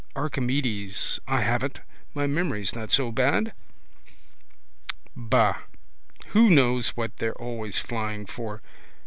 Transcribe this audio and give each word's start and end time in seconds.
Archimedes. 0.15 1.19
I 1.27 1.41
have 1.43 1.61
it! 1.61 1.81
My 2.15 2.25
memory's 2.25 2.73
not 2.73 2.89
so 2.89 3.11
bad. 3.11 3.53
Ba. 5.15 5.59
Who 6.29 6.49
knows 6.49 6.97
what 6.97 7.17
they're 7.17 7.39
always 7.39 7.77
flying 7.77 8.25
for. 8.25 8.63